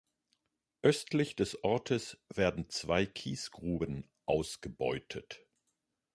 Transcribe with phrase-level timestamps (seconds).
[0.81, 5.45] Östlich des Ortes werden zwei Kiesgruben ausgebeutet.